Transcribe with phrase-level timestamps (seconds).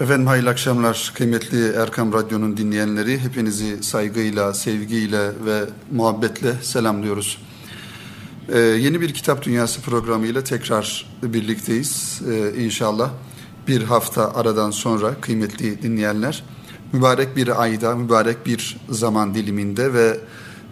[0.00, 3.18] Efendim hayırlı akşamlar kıymetli Erkam Radyo'nun dinleyenleri.
[3.18, 5.60] Hepinizi saygıyla, sevgiyle ve
[5.92, 7.38] muhabbetle selamlıyoruz.
[8.52, 12.22] Ee, yeni bir Kitap Dünyası programıyla tekrar birlikteyiz.
[12.30, 13.10] Ee, inşallah
[13.68, 16.44] bir hafta aradan sonra kıymetli dinleyenler
[16.92, 20.20] mübarek bir ayda, mübarek bir zaman diliminde ve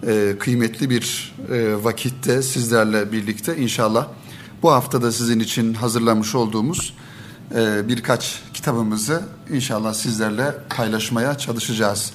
[0.07, 4.09] e, kıymetli bir e, vakitte sizlerle birlikte inşallah
[4.63, 6.95] bu haftada sizin için hazırlamış olduğumuz
[7.55, 12.13] e, birkaç kitabımızı inşallah sizlerle paylaşmaya çalışacağız.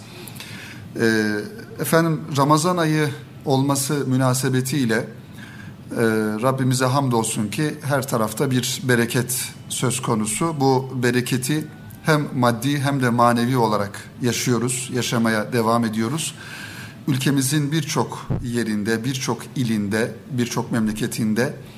[1.01, 1.05] E,
[1.79, 3.09] efendim Ramazan ayı
[3.45, 5.05] olması münasebetiyle e,
[6.41, 10.55] Rabbimize hamdolsun ki her tarafta bir bereket söz konusu.
[10.59, 11.67] Bu bereketi
[12.03, 16.35] hem maddi hem de manevi olarak yaşıyoruz, yaşamaya devam ediyoruz.
[17.07, 21.72] Ülkemizin birçok yerinde, birçok ilinde, birçok memleketinde ee,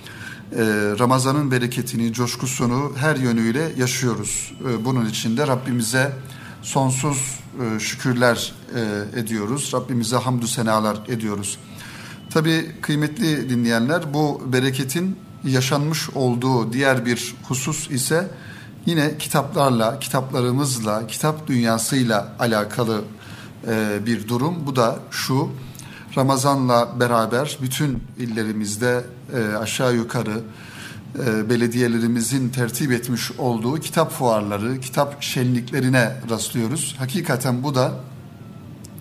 [0.99, 4.54] Ramazan'ın bereketini, coşkusunu her yönüyle yaşıyoruz.
[4.62, 6.13] Ee, bunun için de Rabbimize
[6.62, 9.71] sonsuz e, şükürler e, ediyoruz.
[9.73, 11.57] Rabbimize hamdü senalar ediyoruz.
[12.29, 18.32] Tabii kıymetli dinleyenler bu bereketin yaşanmış olduğu diğer bir husus ise
[18.85, 23.01] yine kitaplarla, kitaplarımızla, kitap dünyasıyla alakalı
[23.68, 24.55] e, bir durum.
[24.66, 25.49] Bu da şu,
[26.18, 30.41] Ramazan'la beraber bütün illerimizde e, aşağı yukarı
[31.26, 36.96] e, belediyelerimizin tertip etmiş olduğu kitap fuarları, kitap şenliklerine rastlıyoruz.
[36.99, 37.91] Hakikaten bu da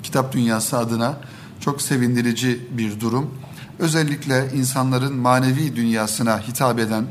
[0.03, 1.17] kitap dünyası adına
[1.61, 3.35] çok sevindirici bir durum.
[3.79, 7.05] Özellikle insanların manevi dünyasına hitap eden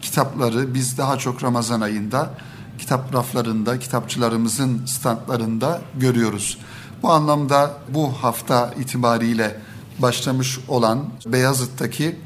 [0.00, 2.30] kitapları biz daha çok Ramazan ayında
[2.78, 6.58] kitap raflarında, kitapçılarımızın standlarında görüyoruz.
[7.02, 9.56] Bu anlamda bu hafta itibariyle
[9.98, 12.16] başlamış olan Beyazıt'taki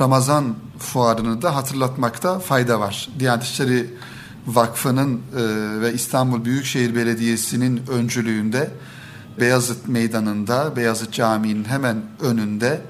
[0.00, 3.08] Ramazan fuarını da hatırlatmakta fayda var.
[3.18, 3.90] Diyanet İşleri
[4.46, 5.20] Vakfı'nın e,
[5.80, 8.70] ve İstanbul Büyükşehir Belediyesi'nin öncülüğünde
[9.40, 12.80] Beyazıt Meydanı'nda, Beyazıt Camii'nin hemen önünde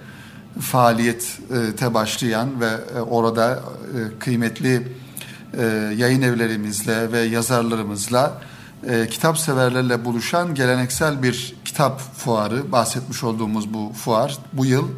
[0.61, 4.89] faaliyete başlayan ve e, orada e, kıymetli
[5.97, 8.41] yayın evlerimizle ve yazarlarımızla
[8.89, 14.89] e, kitap severlerle buluşan geleneksel bir kitap fuarı bahsetmiş olduğumuz bu fuar bu yıl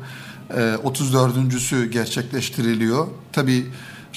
[0.51, 3.07] e, 34.sü gerçekleştiriliyor.
[3.33, 3.67] Tabi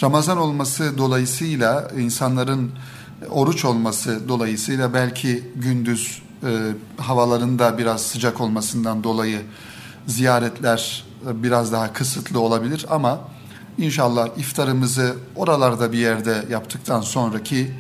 [0.03, 2.71] Ramazan olması dolayısıyla insanların
[3.29, 6.49] oruç olması dolayısıyla belki gündüz e,
[6.97, 9.41] havalarında biraz sıcak olmasından dolayı
[10.07, 13.19] ziyaretler e, biraz daha kısıtlı olabilir ama
[13.77, 17.71] inşallah iftarımızı oralarda bir yerde yaptıktan sonraki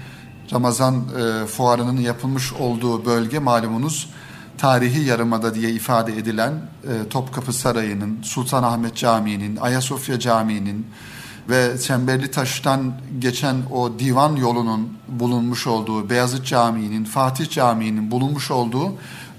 [0.53, 4.09] Ramazan e, fuarının yapılmış olduğu bölge malumunuz
[4.57, 10.87] tarihi yarımada diye ifade edilen e, Topkapı Sarayı'nın, Sultanahmet Camii'nin, Ayasofya Camii'nin
[11.49, 18.93] ve Çemberli Taş'tan geçen o divan yolunun bulunmuş olduğu, Beyazıt Camii'nin, Fatih Camii'nin bulunmuş olduğu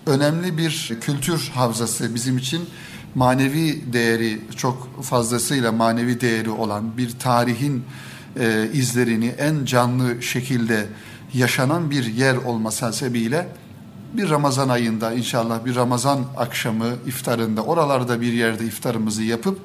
[0.06, 2.68] önemli bir kültür havzası bizim için.
[3.14, 7.84] Manevi değeri çok fazlasıyla manevi değeri olan bir tarihin
[8.36, 10.86] e, izlerini en canlı şekilde
[11.34, 13.48] yaşanan bir yer olması hasebiyle
[14.12, 19.58] bir Ramazan ayında inşallah bir Ramazan akşamı iftarında oralarda bir yerde iftarımızı yapıp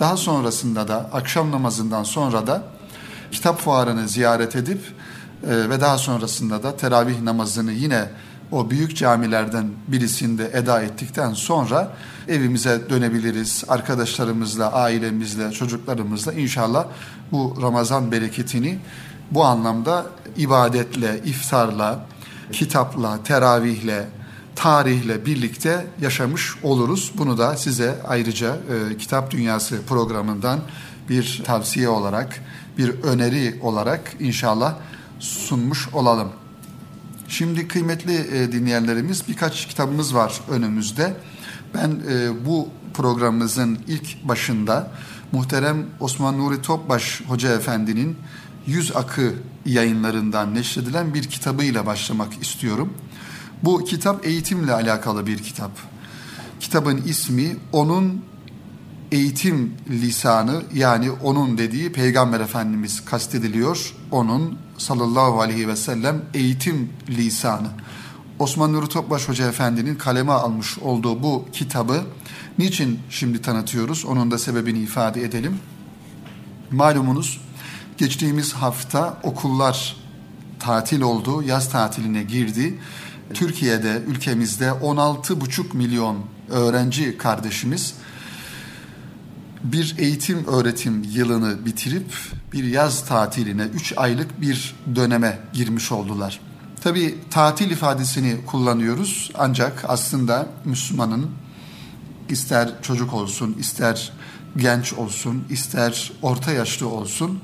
[0.00, 2.62] daha sonrasında da akşam namazından sonra da
[3.32, 4.80] kitap fuarını ziyaret edip
[5.46, 8.08] e, ve daha sonrasında da teravih namazını yine
[8.54, 11.92] o büyük camilerden birisinde eda ettikten sonra
[12.28, 13.64] evimize dönebiliriz.
[13.68, 16.86] Arkadaşlarımızla, ailemizle, çocuklarımızla inşallah
[17.32, 18.78] bu Ramazan bereketini
[19.30, 20.06] bu anlamda
[20.36, 22.06] ibadetle, iftarla,
[22.52, 24.08] kitapla, teravihle,
[24.56, 27.12] tarihle birlikte yaşamış oluruz.
[27.18, 28.56] Bunu da size ayrıca
[28.92, 30.60] e, Kitap Dünyası programından
[31.08, 32.40] bir tavsiye olarak,
[32.78, 34.74] bir öneri olarak inşallah
[35.20, 36.43] sunmuş olalım.
[37.34, 41.16] Şimdi kıymetli e, dinleyenlerimiz birkaç kitabımız var önümüzde.
[41.74, 44.90] Ben e, bu programımızın ilk başında
[45.32, 48.16] muhterem Osman Nuri Topbaş Hoca Efendi'nin
[48.66, 49.34] Yüz Akı
[49.66, 52.94] yayınlarından neşredilen bir kitabıyla başlamak istiyorum.
[53.62, 55.70] Bu kitap eğitimle alakalı bir kitap.
[56.60, 58.24] Kitabın ismi onun
[59.14, 63.94] eğitim lisanı yani onun dediği Peygamber Efendimiz kastediliyor.
[64.10, 67.68] Onun sallallahu aleyhi ve sellem eğitim lisanı.
[68.38, 72.04] Osman Nuri Topbaş Hoca Efendi'nin kaleme almış olduğu bu kitabı
[72.58, 74.04] niçin şimdi tanıtıyoruz?
[74.04, 75.58] Onun da sebebini ifade edelim.
[76.70, 77.40] Malumunuz
[77.98, 79.96] geçtiğimiz hafta okullar
[80.60, 82.78] tatil oldu, yaz tatiline girdi.
[83.34, 86.18] Türkiye'de, ülkemizde 16,5 milyon
[86.50, 87.94] öğrenci kardeşimiz
[89.64, 92.06] bir eğitim öğretim yılını bitirip
[92.52, 96.40] bir yaz tatiline 3 aylık bir döneme girmiş oldular.
[96.82, 101.30] Tabi tatil ifadesini kullanıyoruz ancak aslında Müslümanın
[102.28, 104.12] ister çocuk olsun, ister
[104.56, 107.40] genç olsun, ister orta yaşlı olsun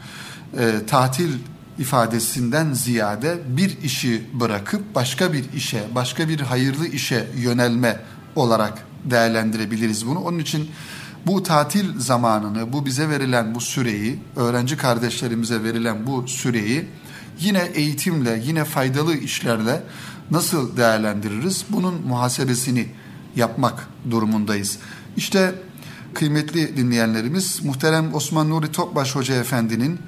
[0.59, 1.31] e, tatil
[1.79, 8.01] ifadesinden ziyade bir işi bırakıp başka bir işe, başka bir hayırlı işe yönelme
[8.37, 10.19] olarak değerlendirebiliriz bunu.
[10.19, 10.71] Onun için
[11.27, 16.89] bu tatil zamanını, bu bize verilen bu süreyi, öğrenci kardeşlerimize verilen bu süreyi
[17.41, 19.83] yine eğitimle, yine faydalı işlerle
[20.31, 21.65] nasıl değerlendiririz?
[21.71, 22.89] Bunun muhasebesini
[23.37, 24.79] yapmak durumundayız.
[25.17, 25.55] İşte
[26.15, 29.99] kıymetli dinleyenlerimiz muhterem Osman Nuri Topbaş Hoca Efendi'nin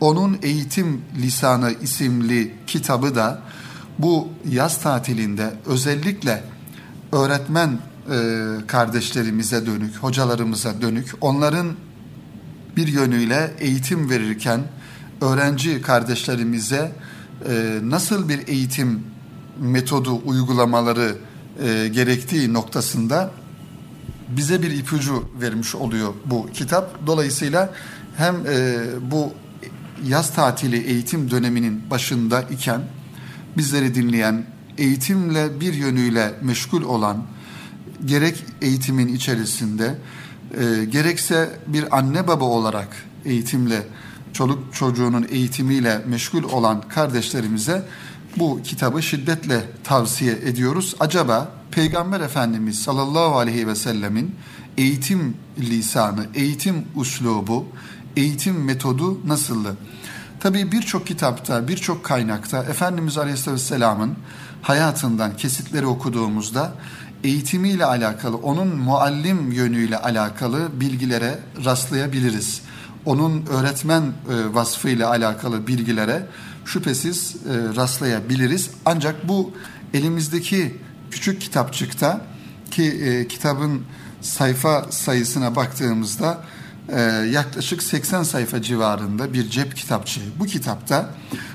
[0.00, 3.42] onun Eğitim Lisanı isimli kitabı da
[3.98, 6.44] bu yaz tatilinde özellikle
[7.12, 7.78] öğretmen
[8.10, 11.72] e, kardeşlerimize dönük, hocalarımıza dönük, onların
[12.76, 14.60] bir yönüyle eğitim verirken
[15.20, 16.92] öğrenci kardeşlerimize
[17.48, 19.04] e, nasıl bir eğitim
[19.60, 21.16] metodu uygulamaları
[21.64, 23.30] e, gerektiği noktasında
[24.28, 27.06] bize bir ipucu vermiş oluyor bu kitap.
[27.06, 27.72] Dolayısıyla
[28.16, 28.76] hem e,
[29.10, 29.32] bu
[30.06, 32.80] yaz tatili eğitim döneminin başında iken
[33.56, 34.46] bizleri dinleyen,
[34.78, 37.26] eğitimle bir yönüyle meşgul olan,
[38.04, 39.94] gerek eğitimin içerisinde
[40.58, 42.88] e, gerekse bir anne baba olarak
[43.24, 43.82] eğitimle
[44.32, 47.84] çoluk çocuğunun eğitimiyle meşgul olan kardeşlerimize
[48.36, 50.96] bu kitabı şiddetle tavsiye ediyoruz.
[51.00, 54.34] Acaba Peygamber Efendimiz sallallahu aleyhi ve sellemin
[54.78, 57.66] eğitim lisanı, eğitim uslubu,
[58.16, 59.76] eğitim metodu nasıldı?
[60.40, 64.16] Tabii birçok kitapta, birçok kaynakta Efendimiz Aleyhisselam'ın
[64.62, 66.72] hayatından kesitleri okuduğumuzda
[67.24, 72.62] eğitimiyle alakalı, onun muallim yönüyle alakalı bilgilere rastlayabiliriz.
[73.04, 76.26] Onun öğretmen e, vasfıyla alakalı bilgilere
[76.64, 78.70] şüphesiz e, rastlayabiliriz.
[78.84, 79.50] Ancak bu
[79.94, 80.76] elimizdeki
[81.10, 82.20] küçük kitapçıkta
[82.70, 83.82] ki e, kitabın
[84.20, 86.44] sayfa sayısına baktığımızda
[86.88, 87.00] e,
[87.32, 90.20] yaklaşık 80 sayfa civarında bir cep kitapçığı.
[90.38, 91.10] Bu kitapta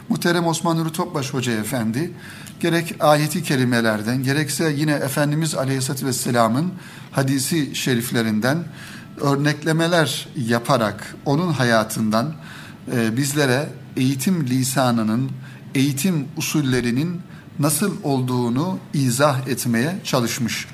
[0.09, 2.11] Muhterem Osman Nuri Topbaş Hoca Efendi
[2.59, 6.73] gerek ayeti kerimelerden gerekse yine Efendimiz Aleyhisselatü Vesselam'ın
[7.11, 8.63] hadisi şeriflerinden
[9.21, 12.33] örneklemeler yaparak onun hayatından
[12.95, 15.31] e, bizlere eğitim lisanının,
[15.75, 17.21] eğitim usullerinin
[17.59, 20.67] nasıl olduğunu izah etmeye çalışmış.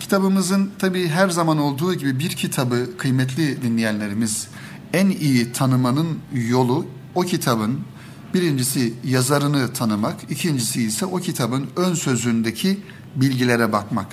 [0.00, 4.48] Kitabımızın tabii her zaman olduğu gibi bir kitabı kıymetli dinleyenlerimiz
[4.92, 7.80] en iyi tanımanın yolu o kitabın
[8.34, 12.80] birincisi yazarını tanımak, ikincisi ise o kitabın ön sözündeki
[13.16, 14.06] bilgilere bakmak.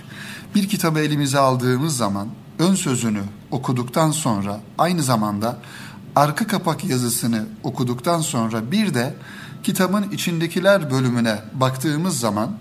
[0.56, 2.28] Bir kitabı elimize aldığımız zaman
[2.60, 3.22] ön sözünü
[3.52, 5.58] okuduktan sonra aynı zamanda
[6.16, 9.16] arka kapak yazısını okuduktan sonra bir de
[9.64, 12.52] kitabın içindekiler bölümüne baktığımız zaman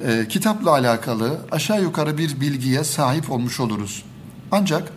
[0.00, 4.04] e, kitapla alakalı aşağı yukarı bir bilgiye sahip olmuş oluruz.
[4.50, 4.92] Ancak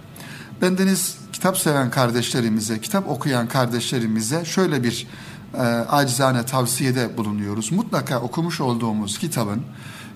[0.62, 5.08] bendeniz kitap seven kardeşlerimize, kitap okuyan kardeşlerimize şöyle bir
[5.58, 7.72] e, acizane tavsiyede bulunuyoruz.
[7.72, 9.62] Mutlaka okumuş olduğumuz kitabın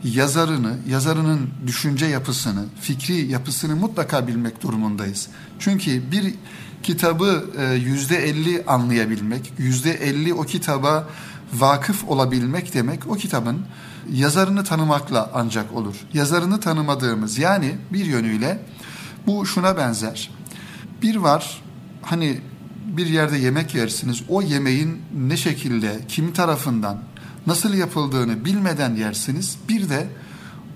[0.04, 5.28] yazarını, yazarının düşünce yapısını, fikri yapısını mutlaka bilmek durumundayız.
[5.60, 6.34] Çünkü bir
[6.84, 11.08] kitabı e, yüzde elli anlayabilmek, yüzde elli o kitaba
[11.54, 13.62] vakıf olabilmek demek o kitabın
[14.12, 15.96] yazarını tanımakla ancak olur.
[16.14, 18.60] Yazarını tanımadığımız yani bir yönüyle
[19.28, 20.32] bu şuna benzer.
[21.02, 21.62] Bir var
[22.02, 22.42] hani
[22.98, 26.98] bir yerde yemek yersiniz o yemeğin ne şekilde kim tarafından
[27.48, 29.58] nasıl yapıldığını bilmeden yersiniz.
[29.70, 30.08] Bir de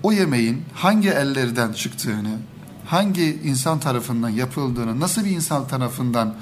[0.02, 2.38] o yemeğin hangi ellerden çıktığını,
[2.86, 6.34] hangi insan tarafından yapıldığını, nasıl bir insan tarafından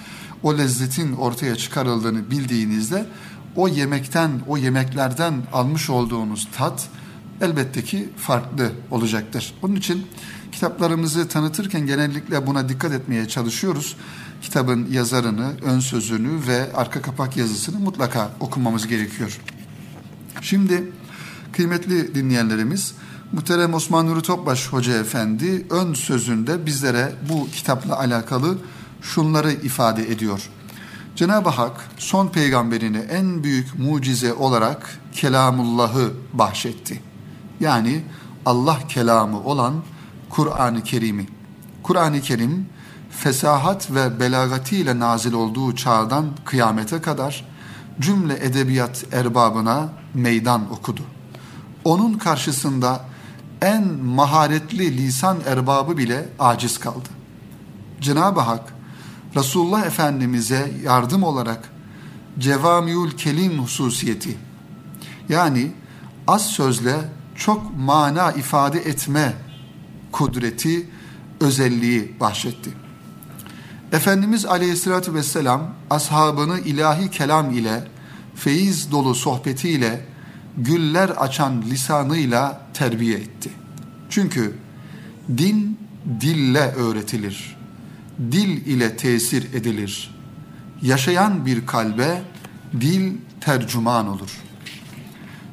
[0.43, 3.07] o lezzetin ortaya çıkarıldığını bildiğinizde
[3.57, 6.89] o yemekten, o yemeklerden almış olduğunuz tat
[7.41, 9.55] elbette ki farklı olacaktır.
[9.63, 10.07] Bunun için
[10.53, 13.97] kitaplarımızı tanıtırken genellikle buna dikkat etmeye çalışıyoruz.
[14.43, 19.41] Kitabın yazarını, ön sözünü ve arka kapak yazısını mutlaka okumamız gerekiyor.
[20.41, 20.93] Şimdi
[21.53, 22.95] kıymetli dinleyenlerimiz
[23.33, 28.59] Muhterem Osman Nuri Topbaş Hoca Efendi ön sözünde bizlere bu kitapla alakalı
[29.03, 30.51] şunları ifade ediyor.
[31.17, 37.01] Cenab-ı Hak son peygamberine en büyük mucize olarak kelamullahı bahşetti.
[37.61, 38.03] Yani
[38.47, 39.75] Allah kelamı olan
[40.33, 41.27] Kur'an-ı Kerim'i.
[41.83, 42.67] Kur'an-ı Kerim
[43.11, 47.45] fesahat ve belagatiyle nazil olduğu çağdan kıyamete kadar
[48.01, 51.01] cümle edebiyat erbabına meydan okudu.
[51.85, 53.05] Onun karşısında
[53.63, 57.09] en maharetli lisan erbabı bile aciz kaldı.
[58.01, 58.75] Cenab-ı Hak
[59.37, 61.73] Resulullah Efendimiz'e yardım olarak
[62.39, 64.39] cevamiül kelim hususiyeti
[65.29, 65.73] yani
[66.27, 66.97] az sözle
[67.37, 69.33] çok mana ifade etme
[70.13, 70.87] kudreti,
[71.41, 72.71] özelliği bahşetti.
[73.93, 77.85] Efendimiz Aleyhisselatü Vesselam ashabını ilahi kelam ile,
[78.35, 80.07] feyiz dolu sohbetiyle,
[80.57, 83.51] güller açan lisanıyla terbiye etti.
[84.11, 84.55] Çünkü
[85.39, 85.79] din
[86.21, 87.57] dille öğretilir.
[88.33, 90.15] Dil ile tesir edilir.
[90.83, 92.23] Yaşayan bir kalbe
[92.81, 94.31] dil tercüman olur.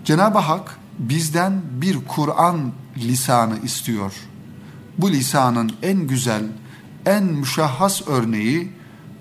[0.05, 4.13] Cenab-ı Hak bizden bir Kur'an lisanı istiyor.
[4.99, 6.43] Bu lisanın en güzel,
[7.05, 8.71] en müşahhas örneği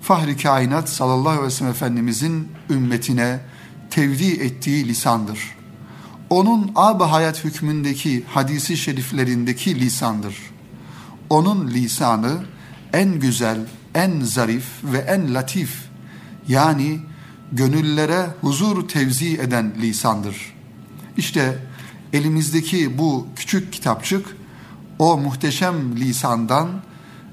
[0.01, 3.39] Fahri Kainat sallallahu aleyhi ve sellem Efendimizin ümmetine
[3.89, 5.39] tevdi ettiği lisandır.
[6.29, 10.35] Onun ab hayat hükmündeki hadisi şeriflerindeki lisandır.
[11.29, 12.37] Onun lisanı
[12.93, 15.89] en güzel, en zarif ve en latif
[16.47, 16.99] yani
[17.51, 20.55] gönüllere huzur tevzi eden lisandır.
[21.17, 21.57] İşte
[22.13, 24.38] elimizdeki bu küçük kitapçık
[24.99, 26.69] o muhteşem lisandan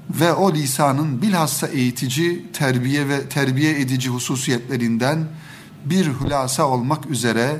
[0.09, 5.27] ve o lisanın bilhassa eğitici, terbiye ve terbiye edici hususiyetlerinden
[5.85, 7.59] bir hülasa olmak üzere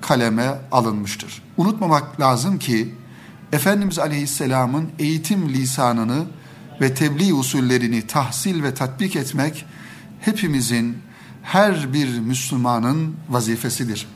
[0.00, 1.42] kaleme alınmıştır.
[1.56, 2.94] Unutmamak lazım ki
[3.52, 6.24] Efendimiz Aleyhisselam'ın eğitim lisanını
[6.80, 9.66] ve tebliğ usullerini tahsil ve tatbik etmek
[10.20, 10.98] hepimizin,
[11.42, 14.06] her bir Müslümanın vazifesidir.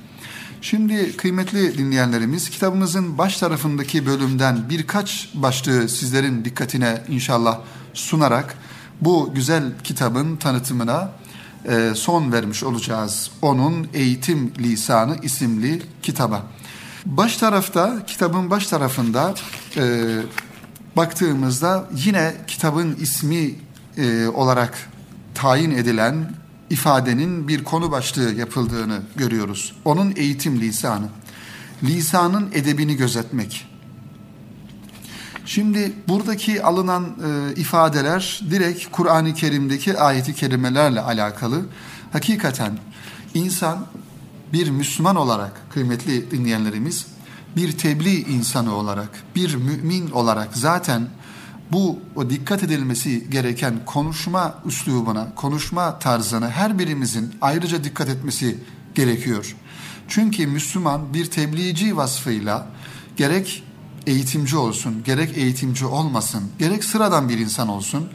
[0.65, 7.61] Şimdi kıymetli dinleyenlerimiz kitabımızın baş tarafındaki bölümden birkaç başlığı sizlerin dikkatine inşallah
[7.95, 8.57] sunarak
[9.01, 11.11] bu güzel kitabın tanıtımına
[11.69, 13.31] e, son vermiş olacağız.
[13.43, 16.43] Onun Eğitim Lisanı isimli kitaba.
[17.07, 19.35] Baş tarafta, kitabın baş tarafında
[19.77, 20.07] e,
[20.97, 23.55] baktığımızda yine kitabın ismi
[23.97, 24.91] e, olarak
[25.35, 29.77] tayin edilen ifadenin bir konu başlığı yapıldığını görüyoruz.
[29.85, 31.09] Onun eğitim lisanı.
[31.83, 33.67] Lisanın edebini gözetmek.
[35.47, 41.63] Şimdi buradaki alınan e, ifadeler direkt Kur'an-ı Kerim'deki ayeti kerimelerle alakalı.
[42.13, 42.79] Hakikaten
[43.35, 43.87] insan
[44.53, 47.07] bir Müslüman olarak kıymetli dinleyenlerimiz
[47.57, 51.09] bir tebliğ insanı olarak, bir mümin olarak zaten
[51.75, 58.59] bu o dikkat edilmesi gereken konuşma üslubuna, konuşma tarzına her birimizin ayrıca dikkat etmesi
[58.95, 59.57] gerekiyor.
[60.09, 62.67] Çünkü Müslüman bir tebliğci vasfıyla
[63.17, 63.65] gerek
[64.07, 68.09] eğitimci olsun, gerek eğitimci olmasın, gerek sıradan bir insan olsun,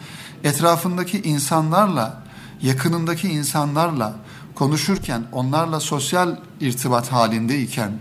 [0.43, 2.23] etrafındaki insanlarla,
[2.61, 4.15] yakınındaki insanlarla
[4.55, 7.91] konuşurken, onlarla sosyal irtibat halindeyken,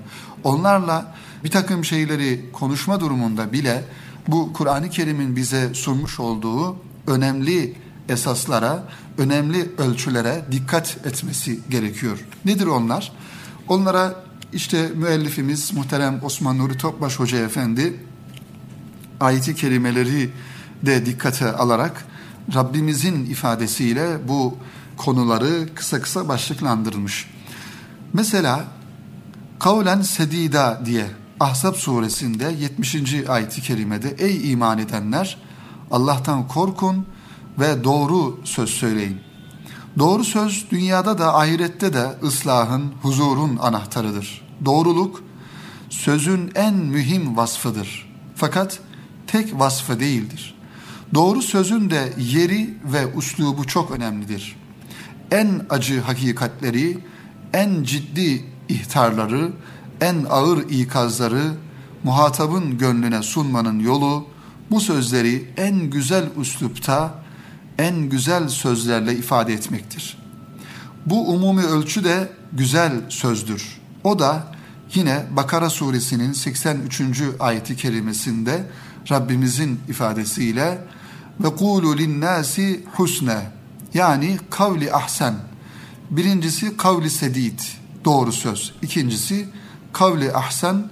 [0.45, 3.85] onlarla bir takım şeyleri konuşma durumunda bile
[4.29, 7.75] bu Kur'an-ı Kerim'in bize sunmuş olduğu önemli
[8.09, 8.85] esaslara,
[9.19, 12.19] önemli ölçülere dikkat etmesi gerekiyor.
[12.45, 13.13] Nedir onlar?
[13.69, 18.01] Onlara işte müellifimiz muhterem Osman Nuri Topbaş Hoca Efendi
[19.21, 20.31] ayeti kerimeleri
[20.83, 22.05] de dikkate alarak
[22.55, 24.57] Rabbimizin ifadesiyle bu
[24.97, 27.31] konuları kısa kısa başlıklandırılmış.
[28.13, 28.65] Mesela
[29.59, 31.07] kavlen sedida diye
[31.41, 33.15] Ahzab suresinde 70.
[33.29, 35.39] ayeti kerimede ey iman edenler
[35.91, 37.07] Allah'tan korkun
[37.59, 39.21] ve doğru söz söyleyin.
[39.99, 44.43] Doğru söz dünyada da ahirette de ıslahın, huzurun anahtarıdır.
[44.65, 45.23] Doğruluk
[45.91, 48.13] sözün en mühim vasfıdır.
[48.37, 48.81] Fakat
[49.27, 50.55] tek vasfı değildir.
[51.15, 54.57] Doğru sözün de yeri ve uslubu çok önemlidir.
[55.31, 56.99] En acı hakikatleri,
[57.53, 59.53] en ciddi ihtarları,
[60.01, 61.55] en ağır ikazları
[62.05, 64.27] muhatabın gönlüne sunmanın yolu
[64.71, 67.15] bu sözleri en güzel üslupta,
[67.79, 70.19] en güzel sözlerle ifade etmektir.
[71.07, 73.81] Bu umumi ölçü de güzel sözdür.
[74.05, 74.47] O da
[74.95, 77.03] yine Bakara suresinin 83.
[77.41, 78.67] ayeti kerimesinde
[79.11, 80.79] Rabbimizin ifadesiyle
[81.41, 83.51] ve kulu linnâsi husne
[83.95, 85.35] yani kavli ahsen.
[86.11, 87.61] Birincisi kavli sedid,
[88.05, 88.75] doğru söz.
[88.83, 89.49] İkincisi
[89.99, 90.85] kavli ahsen,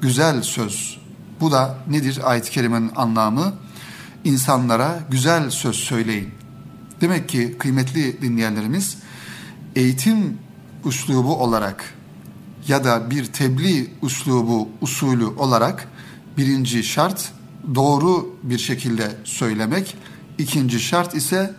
[0.00, 0.98] güzel söz.
[1.40, 3.52] Bu da nedir ayet-i kerimenin anlamı?
[4.24, 6.30] İnsanlara güzel söz söyleyin.
[7.00, 8.98] Demek ki kıymetli dinleyenlerimiz
[9.76, 10.38] eğitim
[10.84, 11.94] uslubu olarak
[12.68, 15.88] ya da bir tebliğ uslubu usulü olarak
[16.36, 17.32] birinci şart
[17.74, 19.96] doğru bir şekilde söylemek.
[20.38, 21.54] ikinci şart ise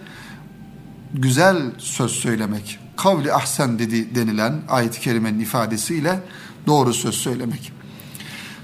[1.14, 2.80] güzel söz söylemek.
[2.98, 6.20] Kavli ahsen dedi denilen ayet-i kerimenin ifadesiyle
[6.68, 7.72] doğru söz söylemek.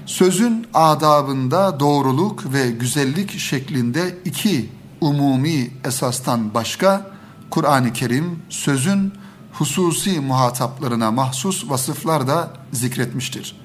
[0.06, 4.68] Sözün adabında doğruluk ve güzellik şeklinde iki
[5.00, 7.10] umumi esastan başka
[7.50, 9.12] Kur'an-ı Kerim sözün
[9.52, 13.56] hususi muhataplarına mahsus vasıflar da zikretmiştir.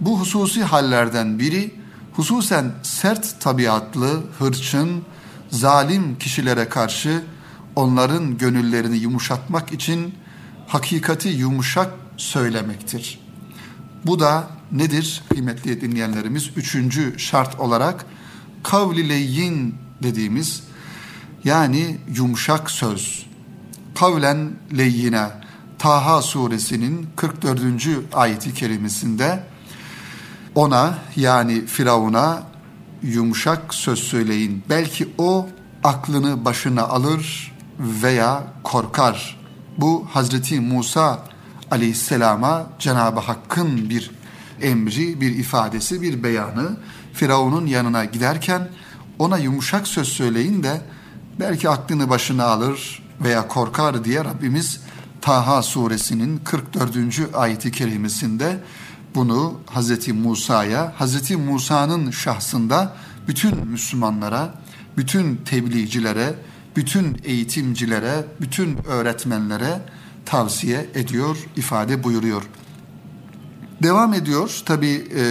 [0.00, 1.74] Bu hususi hallerden biri
[2.12, 5.02] hususen sert tabiatlı, hırçın,
[5.50, 7.22] zalim kişilere karşı
[7.76, 10.14] onların gönüllerini yumuşatmak için
[10.66, 13.25] hakikati yumuşak söylemektir.
[14.06, 16.50] Bu da nedir kıymetli dinleyenlerimiz?
[16.56, 18.06] Üçüncü şart olarak
[18.62, 20.62] kavli leyyin dediğimiz
[21.44, 23.26] yani yumuşak söz.
[23.94, 25.28] Kavlen leyyine
[25.78, 27.60] Taha suresinin 44.
[28.12, 29.44] ayeti kerimesinde
[30.54, 32.42] ona yani Firavun'a
[33.02, 34.62] yumuşak söz söyleyin.
[34.68, 35.48] Belki o
[35.84, 39.40] aklını başına alır veya korkar.
[39.78, 41.35] Bu Hazreti Musa
[41.70, 44.10] aleyhisselama Cenab-ı Hakk'ın bir
[44.62, 46.76] emri, bir ifadesi, bir beyanı.
[47.12, 48.68] Firavun'un yanına giderken
[49.18, 50.80] ona yumuşak söz söyleyin de
[51.40, 54.80] belki aklını başına alır veya korkar diye Rabbimiz
[55.20, 56.96] Taha suresinin 44.
[57.34, 58.60] ayeti kerimesinde
[59.14, 62.96] bunu Hazreti Musa'ya, Hazreti Musa'nın şahsında
[63.28, 64.54] bütün Müslümanlara,
[64.96, 66.34] bütün tebliğcilere,
[66.76, 69.80] bütün eğitimcilere, bütün öğretmenlere
[70.26, 72.42] tavsiye ediyor, ifade buyuruyor.
[73.82, 74.62] Devam ediyor.
[74.66, 75.22] Tabi e,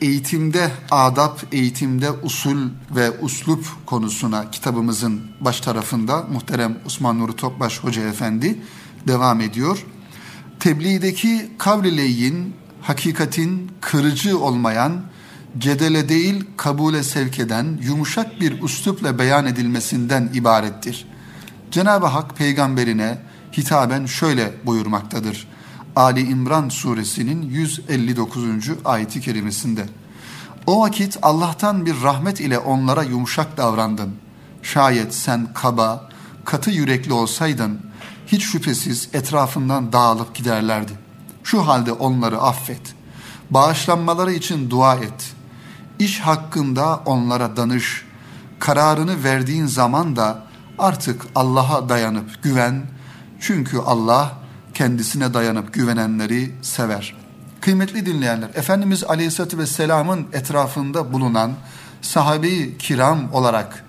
[0.00, 8.02] eğitimde adap, eğitimde usul ve uslup konusuna kitabımızın baş tarafında muhterem Osman Nuri Topbaş Hoca
[8.02, 8.58] Efendi
[9.06, 9.86] devam ediyor.
[10.60, 15.02] Tebliğdeki kavlileyin, hakikatin kırıcı olmayan,
[15.58, 21.06] cedele değil kabule sevk eden yumuşak bir üslupla beyan edilmesinden ibarettir.
[21.70, 23.18] Cenab-ı Hak peygamberine
[23.56, 25.48] hitaben şöyle buyurmaktadır.
[25.96, 28.44] Ali İmran suresinin 159.
[28.84, 29.86] ayeti kerimesinde.
[30.66, 34.14] O vakit Allah'tan bir rahmet ile onlara yumuşak davrandın.
[34.62, 36.08] Şayet sen kaba,
[36.44, 37.80] katı yürekli olsaydın
[38.32, 40.92] hiç şüphesiz etrafından dağılıp giderlerdi.
[41.44, 42.94] Şu halde onları affet.
[43.50, 45.34] Bağışlanmaları için dua et.
[45.98, 48.04] İş hakkında onlara danış.
[48.58, 50.42] Kararını verdiğin zaman da
[50.78, 52.86] artık Allah'a dayanıp güven.
[53.42, 54.38] Çünkü Allah
[54.74, 57.14] kendisine dayanıp güvenenleri sever.
[57.60, 61.52] Kıymetli dinleyenler, Efendimiz Aleyhisselatü Vesselam'ın etrafında bulunan
[62.02, 63.84] sahabe-i kiram olarak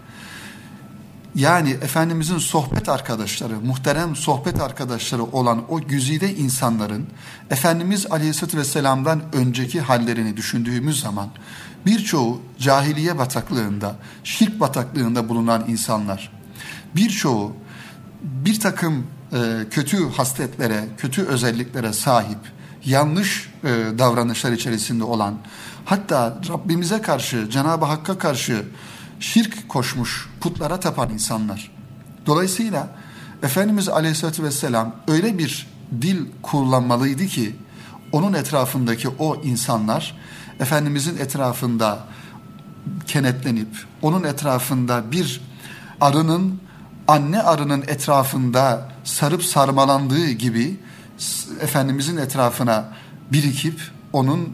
[1.35, 7.07] yani Efendimizin sohbet arkadaşları, muhterem sohbet arkadaşları olan o güzide insanların
[7.49, 11.29] Efendimiz Aleyhisselatü Vesselam'dan önceki hallerini düşündüğümüz zaman
[11.85, 16.31] birçoğu cahiliye bataklığında, şirk bataklığında bulunan insanlar,
[16.95, 17.53] birçoğu
[18.23, 19.07] bir takım
[19.71, 22.37] kötü hasletlere, kötü özelliklere sahip,
[22.85, 25.37] yanlış e, davranışlar içerisinde olan,
[25.85, 28.65] hatta Rabbimize karşı, Cenab-ı Hakk'a karşı
[29.19, 31.71] şirk koşmuş, putlara tapan insanlar.
[32.25, 32.89] Dolayısıyla
[33.43, 35.67] Efendimiz Aleyhisselatü Vesselam öyle bir
[36.01, 37.55] dil kullanmalıydı ki,
[38.11, 40.17] onun etrafındaki o insanlar,
[40.59, 41.99] Efendimizin etrafında
[43.07, 43.67] kenetlenip,
[44.01, 45.41] onun etrafında bir
[46.01, 46.59] arının
[47.07, 50.75] anne arının etrafında sarıp sarmalandığı gibi
[51.61, 52.89] Efendimizin etrafına
[53.31, 53.81] birikip
[54.13, 54.47] onun e,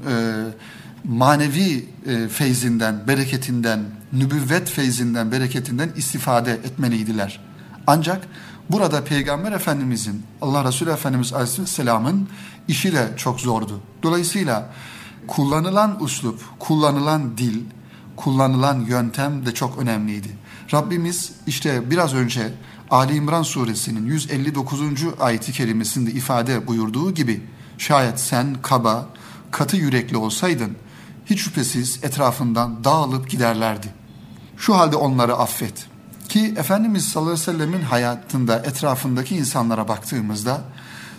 [1.03, 7.39] manevi e, feyzinden, bereketinden, nübüvvet feyzinden, bereketinden istifade etmeliydiler.
[7.87, 8.27] Ancak
[8.69, 12.29] burada Peygamber Efendimizin, Allah Resulü Efendimiz Aleyhisselam'ın
[12.67, 13.81] işi de çok zordu.
[14.03, 14.69] Dolayısıyla
[15.27, 17.61] kullanılan uslup, kullanılan dil,
[18.15, 20.27] kullanılan yöntem de çok önemliydi.
[20.73, 22.51] Rabbimiz işte biraz önce
[22.91, 24.81] Ali İmran suresinin 159.
[25.19, 27.43] ayeti kerimesinde ifade buyurduğu gibi
[27.77, 29.09] şayet sen kaba,
[29.51, 30.77] katı yürekli olsaydın
[31.25, 33.87] hiç şüphesiz etrafından dağılıp giderlerdi.
[34.57, 35.85] Şu halde onları affet.
[36.29, 40.61] Ki Efendimiz sallallahu aleyhi ve sellemin hayatında etrafındaki insanlara baktığımızda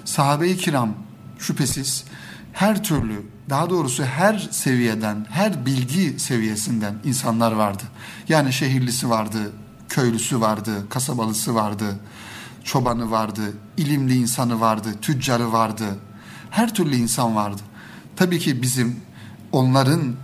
[0.04, 0.94] sahabe-i kiram
[1.38, 2.04] şüphesiz
[2.52, 7.82] her türlü daha doğrusu her seviyeden, her bilgi seviyesinden insanlar vardı.
[8.28, 9.52] Yani şehirlisi vardı,
[9.90, 11.84] köylüsü vardı, kasabalısı vardı,
[12.64, 13.42] çobanı vardı,
[13.76, 15.84] ilimli insanı vardı, tüccarı vardı.
[16.50, 17.62] Her türlü insan vardı.
[18.16, 19.00] Tabii ki bizim
[19.52, 20.14] onların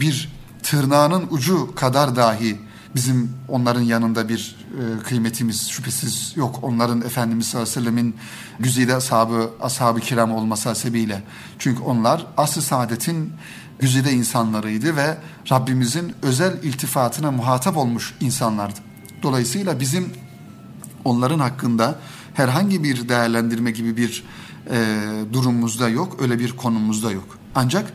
[0.00, 0.32] bir
[0.62, 2.58] tırnağının ucu kadar dahi
[2.94, 6.58] bizim onların yanında bir e, kıymetimiz şüphesiz yok.
[6.62, 8.16] Onların Efendimiz sallallahu aleyhi ve sellemin
[8.58, 11.22] güzide ashabı, ashab-ı kiram olması hasebiyle.
[11.58, 13.32] Çünkü onlar asr-ı saadetin
[13.78, 15.18] güzide insanlarıydı ve
[15.50, 18.93] Rabbimizin özel iltifatına muhatap olmuş insanlardı.
[19.24, 20.12] Dolayısıyla bizim
[21.04, 21.98] onların hakkında
[22.34, 24.24] herhangi bir değerlendirme gibi bir
[24.70, 24.98] e,
[25.32, 27.38] durumumuzda yok, öyle bir konumuzda yok.
[27.54, 27.92] Ancak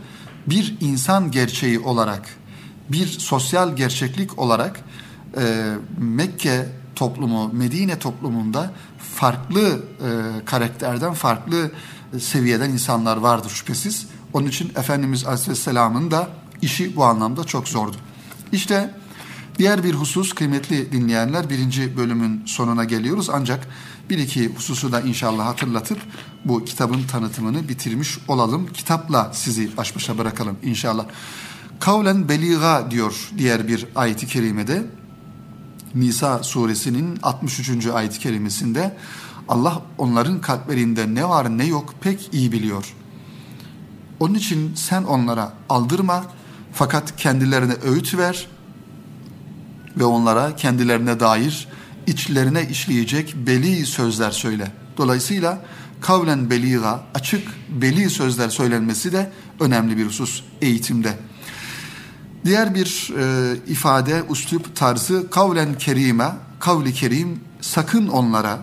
[0.47, 2.29] bir insan gerçeği olarak,
[2.89, 4.79] bir sosyal gerçeklik olarak
[5.37, 11.71] e, Mekke toplumu, Medine toplumunda farklı e, karakterden, farklı
[12.19, 14.07] seviyeden insanlar vardır şüphesiz.
[14.33, 16.27] Onun için Efendimiz Aleyhisselam'ın da
[16.61, 17.97] işi bu anlamda çok zordu.
[18.51, 18.93] İşte
[19.59, 23.67] diğer bir husus kıymetli dinleyenler birinci bölümün sonuna geliyoruz ancak
[24.09, 25.99] bir iki hususu da inşallah hatırlatıp
[26.45, 28.67] bu kitabın tanıtımını bitirmiş olalım.
[28.73, 31.05] Kitapla sizi baş başa bırakalım inşallah.
[31.79, 34.85] Kavlen beliga diyor diğer bir ayet-i kerimede.
[35.95, 37.87] Nisa suresinin 63.
[37.87, 38.97] ayet-i kerimesinde
[39.47, 42.93] Allah onların kalplerinde ne var ne yok pek iyi biliyor.
[44.19, 46.23] Onun için sen onlara aldırma
[46.73, 48.47] fakat kendilerine öğüt ver
[49.99, 51.67] ve onlara kendilerine dair
[52.07, 54.71] içlerine işleyecek beli sözler söyle.
[54.97, 55.61] Dolayısıyla
[56.01, 61.17] kavlen beliga açık beli sözler söylenmesi de önemli bir husus eğitimde.
[62.45, 68.59] Diğer bir e, ifade, üslup tarzı kavlen kerime, kavli kerim sakın onlara,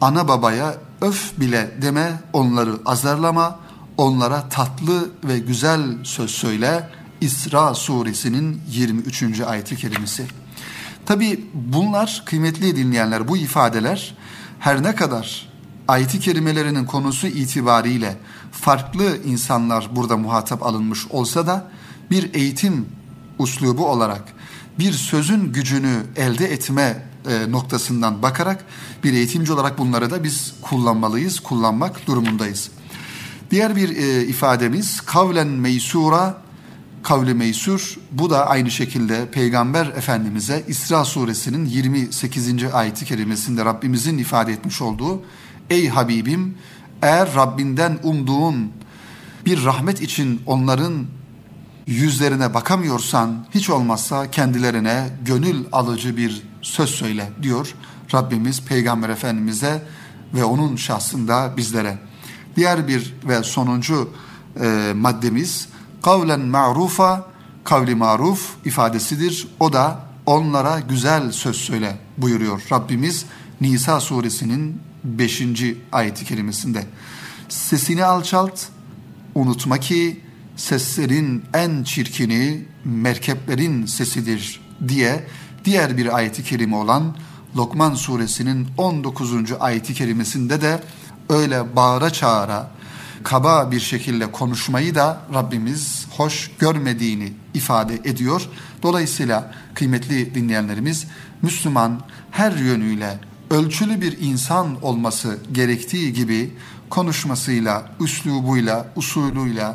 [0.00, 3.60] ana babaya öf bile deme, onları azarlama,
[3.96, 6.88] onlara tatlı ve güzel söz söyle.
[7.22, 9.40] İsra suresinin 23.
[9.40, 10.26] ayeti kerimesi.
[11.06, 14.14] Tabi bunlar kıymetli dinleyenler bu ifadeler
[14.58, 15.48] her ne kadar
[15.88, 18.16] ayeti kerimelerinin konusu itibariyle
[18.52, 21.70] farklı insanlar burada muhatap alınmış olsa da
[22.10, 22.86] bir eğitim
[23.38, 24.24] uslubu olarak
[24.78, 28.64] bir sözün gücünü elde etme e, noktasından bakarak
[29.04, 32.70] bir eğitimci olarak bunları da biz kullanmalıyız, kullanmak durumundayız.
[33.50, 36.41] Diğer bir e, ifademiz kavlen meysura,
[37.02, 37.98] kavli meysur.
[38.12, 42.64] Bu da aynı şekilde Peygamber Efendimiz'e İsra suresinin 28.
[42.72, 45.22] ayeti kerimesinde Rabbimizin ifade etmiş olduğu
[45.70, 46.54] Ey Habibim
[47.02, 48.72] eğer Rabbinden umduğun
[49.46, 51.06] bir rahmet için onların
[51.86, 57.74] yüzlerine bakamıyorsan hiç olmazsa kendilerine gönül alıcı bir söz söyle diyor
[58.14, 59.82] Rabbimiz Peygamber Efendimiz'e
[60.34, 61.98] ve onun şahsında bizlere.
[62.56, 64.10] Diğer bir ve sonuncu
[64.60, 65.68] e, maddemiz
[66.02, 67.26] kavlen ma'rufa
[67.64, 69.48] kavli maruf ifadesidir.
[69.60, 73.24] O da onlara güzel söz söyle buyuruyor Rabbimiz
[73.60, 75.42] Nisa suresinin 5.
[75.92, 76.86] ayeti kerimesinde.
[77.48, 78.60] Sesini alçalt,
[79.34, 80.20] unutma ki
[80.56, 85.26] seslerin en çirkini merkeplerin sesidir diye
[85.64, 87.16] diğer bir ayeti kerime olan
[87.56, 89.32] Lokman suresinin 19.
[89.60, 90.82] ayeti kerimesinde de
[91.28, 92.70] öyle bağıra çağıra
[93.22, 98.48] kaba bir şekilde konuşmayı da Rabbimiz hoş görmediğini ifade ediyor.
[98.82, 101.06] Dolayısıyla kıymetli dinleyenlerimiz
[101.42, 103.18] Müslüman her yönüyle
[103.50, 106.54] ölçülü bir insan olması gerektiği gibi
[106.90, 109.66] konuşmasıyla, üslubuyla, usulüyle,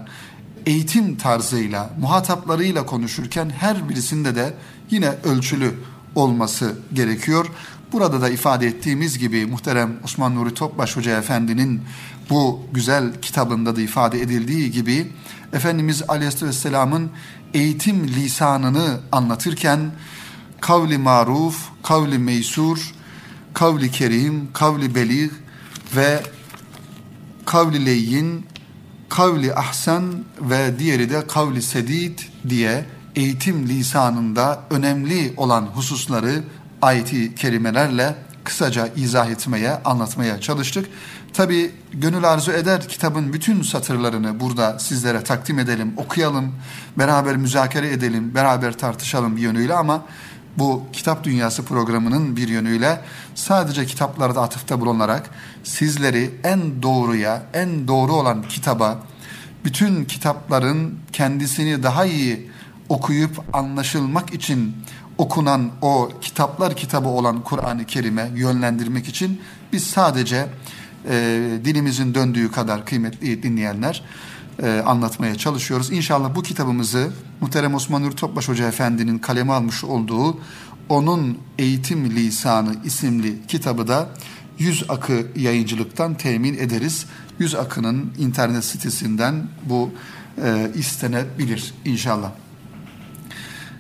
[0.66, 4.54] eğitim tarzıyla, muhataplarıyla konuşurken her birisinde de
[4.92, 5.74] yine ölçülü
[6.16, 7.46] olması gerekiyor.
[7.92, 11.82] Burada da ifade ettiğimiz gibi muhterem Osman Nuri Topbaş Hoca Efendi'nin
[12.30, 15.12] bu güzel kitabında da ifade edildiği gibi
[15.54, 17.12] Efendimiz Aleyhisselam'ın
[17.54, 19.92] eğitim lisanını anlatırken
[20.62, 22.94] kavli maruf, kavli meysur,
[23.54, 25.32] kavli kerim, kavli belir
[25.96, 26.24] ve
[27.46, 28.46] kavli leyyin
[29.10, 30.04] kavli ahsen
[30.42, 32.86] ve diğeri de kavli sedid diye
[33.16, 36.44] eğitim lisanında önemli olan hususları
[36.82, 38.16] ayeti kerimelerle
[38.48, 40.90] kısaca izah etmeye, anlatmaya çalıştık.
[41.34, 46.56] Tabi gönül arzu eder kitabın bütün satırlarını burada sizlere takdim edelim, okuyalım,
[46.98, 50.06] beraber müzakere edelim, beraber tartışalım bir yönüyle ama
[50.58, 53.02] bu Kitap Dünyası programının bir yönüyle
[53.36, 55.30] sadece kitaplarda atıfta bulunarak
[55.64, 59.00] sizleri en doğruya, en doğru olan kitaba,
[59.66, 62.52] bütün kitapların kendisini daha iyi
[62.90, 64.76] okuyup anlaşılmak için
[65.18, 69.42] okunan o kitaplar kitabı olan Kur'an-ı Kerim'e yönlendirmek için
[69.74, 70.48] biz sadece
[71.10, 74.04] e, dilimizin döndüğü kadar kıymetli dinleyenler
[74.64, 75.92] e, anlatmaya çalışıyoruz.
[75.92, 80.38] İnşallah bu kitabımızı Muhterem Osman Nur Topbaş Hoca Efendi'nin kaleme almış olduğu
[80.90, 84.10] Onun Eğitim Lisanı isimli kitabı da
[84.60, 87.06] Yüz Akı yayıncılıktan temin ederiz.
[87.40, 89.92] Yüz Akı'nın internet sitesinden bu
[90.44, 92.32] e, istenebilir inşallah.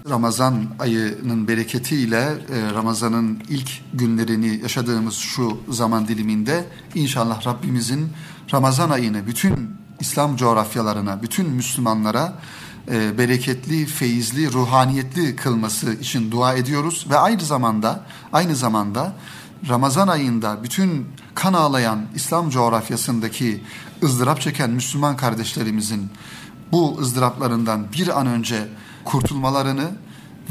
[0.10, 6.65] Ramazan ayının bereketiyle e, Ramazan'ın ilk günlerini yaşadığımız şu zaman diliminde
[6.96, 8.10] inşallah Rabbimizin
[8.54, 12.34] Ramazan ayını bütün İslam coğrafyalarına, bütün Müslümanlara
[12.91, 19.13] e, bereketli, feyizli, ruhaniyetli kılması için dua ediyoruz ve aynı zamanda aynı zamanda
[19.70, 23.63] Ramazan ayında bütün kan ağlayan İslam coğrafyasındaki
[24.04, 26.10] ızdırap çeken Müslüman kardeşlerimizin
[26.72, 28.67] bu ızdıraplarından bir an önce
[29.08, 29.91] kurtulmalarını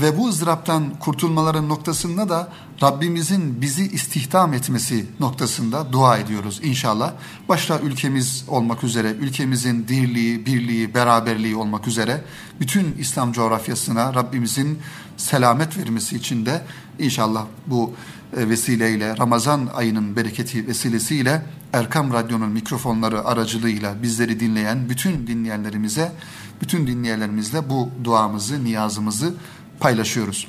[0.03, 7.12] ve bu ızdıraptan kurtulmaların noktasında da Rabbimizin bizi istihdam etmesi noktasında dua ediyoruz inşallah.
[7.49, 12.25] Başta ülkemiz olmak üzere, ülkemizin dirliği, birliği, beraberliği olmak üzere
[12.61, 14.79] bütün İslam coğrafyasına Rabbimizin
[15.16, 16.62] selamet vermesi için de
[16.99, 17.92] inşallah bu
[18.37, 21.42] e, vesileyle Ramazan ayının bereketi vesilesiyle
[21.73, 26.12] Erkam Radyo'nun mikrofonları aracılığıyla bizleri dinleyen bütün dinleyenlerimize,
[26.61, 29.35] bütün dinleyenlerimizle bu duamızı, niyazımızı
[29.81, 30.49] paylaşıyoruz.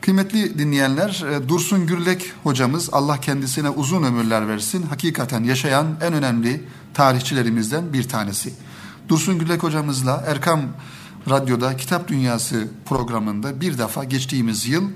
[0.00, 4.82] Kıymetli dinleyenler, e, Dursun Gürlek hocamız Allah kendisine uzun ömürler versin.
[4.82, 8.52] Hakikaten yaşayan en önemli tarihçilerimizden bir tanesi.
[9.08, 10.60] Dursun Gürlek hocamızla Erkam
[11.30, 14.90] Radyo'da Kitap Dünyası programında bir defa geçtiğimiz yıl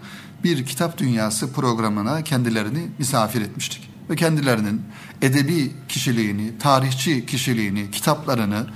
[0.45, 3.89] bir Kitap Dünyası programına kendilerini misafir etmiştik.
[4.11, 4.83] Ve kendilerinin
[5.23, 8.67] edebi kişiliğini, tarihçi kişiliğini, kitaplarını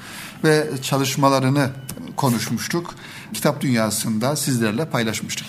[0.47, 1.71] ve çalışmalarını
[2.17, 2.95] konuşmuştuk.
[3.35, 5.47] Kitap Dünyası'nda sizlerle paylaşmıştık.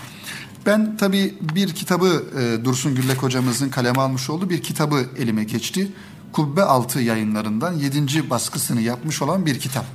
[0.65, 5.91] Ben tabii bir kitabı e, Dursun Güllek hocamızın kaleme almış olduğu bir kitabı elime geçti.
[6.31, 9.86] Kubbe Altı yayınlarından yedinci baskısını yapmış olan bir kitap.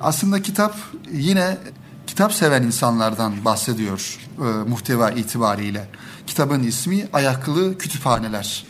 [0.00, 0.76] Aslında kitap
[1.12, 1.58] yine
[2.06, 5.88] kitap seven insanlardan bahsediyor e, muhteva itibariyle.
[6.26, 8.64] Kitabın ismi Ayaklı Kütüphaneler.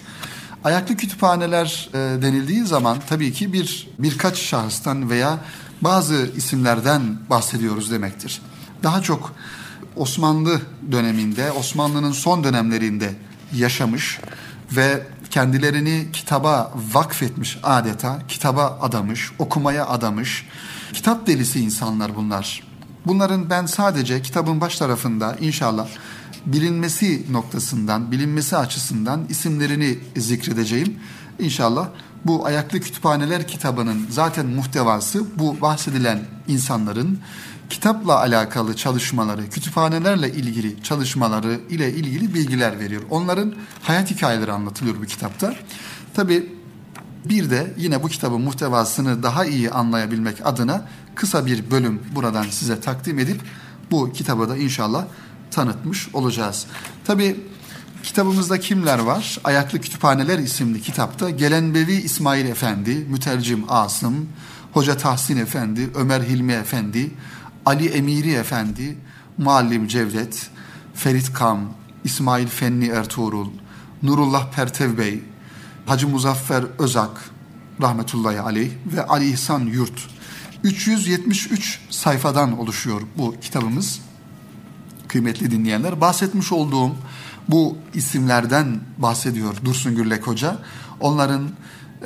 [0.65, 5.39] Ayaklı kütüphaneler e, denildiği zaman tabii ki bir birkaç şahıstan veya
[5.81, 8.43] bazı isimlerden bahsediyoruz demektir.
[8.83, 9.33] Daha çok
[9.97, 10.61] Osmanlı
[10.93, 13.15] döneminde, Osmanlı'nın son dönemlerinde
[13.55, 14.21] yaşamış
[14.73, 20.47] ve kendilerini kitaba vakfetmiş adeta, kitaba adamış, okumaya adamış,
[20.93, 22.63] kitap delisi insanlar bunlar.
[23.07, 25.89] Bunların ben sadece kitabın baş tarafında inşallah
[26.47, 30.97] bilinmesi noktasından, bilinmesi açısından isimlerini zikredeceğim.
[31.39, 31.89] İnşallah
[32.25, 37.19] bu Ayaklı Kütüphaneler kitabının zaten muhtevası bu bahsedilen insanların
[37.71, 43.03] kitapla alakalı çalışmaları, kütüphanelerle ilgili çalışmaları ile ilgili bilgiler veriyor.
[43.11, 45.55] Onların hayat hikayeleri anlatılıyor bu kitapta.
[46.15, 46.53] Tabi
[47.25, 52.81] bir de yine bu kitabın muhtevasını daha iyi anlayabilmek adına kısa bir bölüm buradan size
[52.81, 53.41] takdim edip
[53.91, 55.05] bu kitabı da inşallah
[55.51, 56.67] tanıtmış olacağız.
[57.05, 57.41] Tabi
[58.03, 59.39] kitabımızda kimler var?
[59.45, 64.29] Ayaklı Kütüphaneler isimli kitapta Gelenbevi İsmail Efendi, Mütercim Asım,
[64.73, 67.11] Hoca Tahsin Efendi, Ömer Hilmi Efendi,
[67.67, 68.99] Ali Emiri Efendi,
[69.39, 70.51] Muallim Cevdet,
[70.95, 71.61] Ferit Kam,
[72.05, 73.49] İsmail Fenni Ertuğrul,
[74.03, 75.23] Nurullah Pertev Bey,
[75.87, 77.31] Hacı Muzaffer Özak,
[77.83, 80.09] rahmetullahi aleyh ve Ali İhsan Yurt.
[80.65, 84.01] 373 sayfadan oluşuyor bu kitabımız.
[85.11, 86.91] Kıymetli dinleyenler, bahsetmiş olduğum
[87.49, 90.59] bu isimlerden bahsediyor Dursun Gürlek Hoca.
[91.01, 91.49] Onların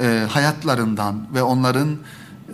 [0.01, 1.97] e, hayatlarından ve onların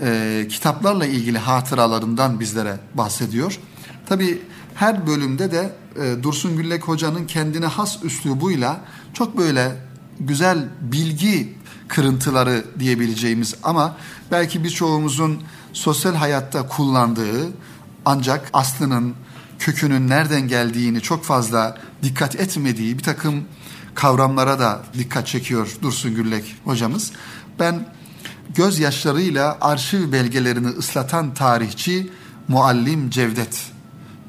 [0.00, 3.60] e, kitaplarla ilgili hatıralarından bizlere bahsediyor.
[4.06, 4.42] Tabi
[4.74, 8.80] her bölümde de e, Dursun Güllek Hoca'nın kendine has üslubuyla
[9.14, 9.76] çok böyle
[10.20, 11.54] güzel bilgi
[11.88, 13.96] kırıntıları diyebileceğimiz ama
[14.30, 17.48] belki birçoğumuzun sosyal hayatta kullandığı
[18.04, 19.14] ancak aslının
[19.60, 23.44] kökünün nereden geldiğini çok fazla dikkat etmediği bir takım
[23.94, 27.12] kavramlara da dikkat çekiyor Dursun Güllek hocamız.
[27.58, 27.88] Ben
[28.54, 32.10] gözyaşlarıyla arşiv belgelerini ıslatan tarihçi
[32.48, 33.70] Muallim Cevdet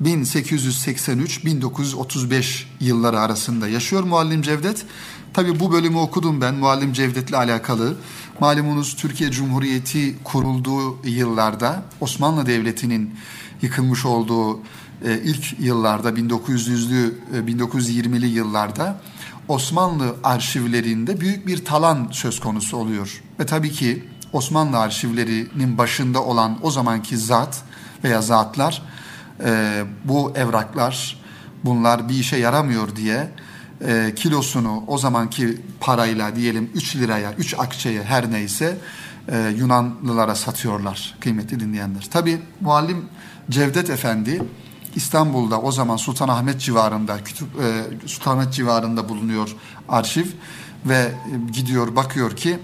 [0.04, 4.86] 1883-1935 yılları arasında yaşıyor Muallim Cevdet.
[5.34, 7.96] Tabi bu bölümü okudum ben Muallim Cevdet'le alakalı.
[8.40, 13.16] Malumunuz Türkiye Cumhuriyeti kurulduğu yıllarda Osmanlı Devleti'nin
[13.62, 14.60] yıkılmış olduğu
[15.04, 19.02] ilk yıllarda 1900'lü 1920'li e, yıllarda
[19.48, 23.24] Osmanlı arşivlerinde büyük bir talan söz konusu oluyor.
[23.40, 27.64] Ve tabii ki Osmanlı arşivlerinin başında olan o zamanki zat
[28.04, 28.82] veya zatlar
[29.46, 31.22] e, bu evraklar
[31.66, 33.30] bunlar bir işe yaramıyor diye
[33.88, 38.78] e, kilosunu o zamanki parayla diyelim 3 liraya 3 akçeye her neyse
[39.28, 42.08] e, Yunanlılara satıyorlar kıymetli dinleyenler.
[42.12, 43.06] Tabi muallim
[43.50, 44.42] Cevdet Efendi
[44.96, 49.56] İstanbul'da o zaman Sultanahmet civarında kütüp e, Sultanahmet civarında bulunuyor
[49.90, 50.26] arşiv
[50.86, 52.60] ve e, gidiyor bakıyor ki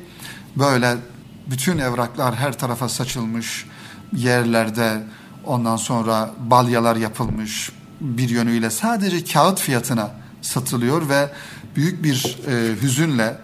[0.56, 0.96] böyle
[1.48, 3.66] bütün evraklar her tarafa saçılmış
[4.16, 5.04] yerlerde
[5.46, 10.12] ondan sonra balyalar yapılmış bir yönüyle sadece kağıt fiyatına
[10.42, 11.30] satılıyor ve
[11.76, 13.38] büyük bir e, hüzünle